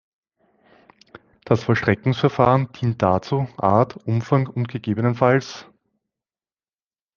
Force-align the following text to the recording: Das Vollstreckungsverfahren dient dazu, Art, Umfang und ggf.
Das 1.45 1.61
Vollstreckungsverfahren 1.65 2.71
dient 2.71 3.03
dazu, 3.03 3.47
Art, 3.57 3.97
Umfang 4.07 4.47
und 4.47 4.67
ggf. 4.67 5.69